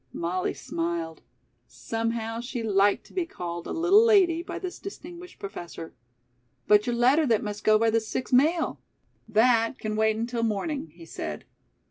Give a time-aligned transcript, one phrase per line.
[0.13, 1.21] Molly smiled.
[1.67, 5.93] Somehow, she liked to be called a "little lady" by this distinguished professor.
[6.65, 8.81] "But your letter that must go by the six mail?"
[9.27, 11.45] "That can wait until morning," he said.